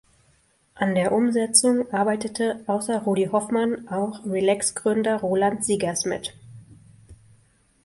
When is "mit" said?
6.05-6.33